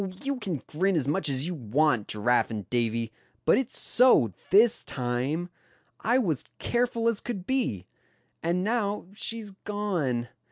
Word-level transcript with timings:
you 0.23 0.35
can 0.37 0.63
grin 0.65 0.95
as 0.95 1.07
much 1.07 1.29
as 1.29 1.45
you 1.45 1.53
want, 1.53 2.07
Giraffe 2.07 2.49
and 2.49 2.67
Davy, 2.71 3.11
but 3.45 3.59
it's 3.59 3.77
so, 3.77 4.33
this 4.49 4.83
time. 4.83 5.49
I 5.99 6.17
was 6.17 6.43
careful 6.57 7.07
as 7.07 7.19
could 7.21 7.45
be. 7.45 7.85
And 8.41 8.63
now, 8.63 9.05
she's 9.13 9.51
gone. 9.51 10.29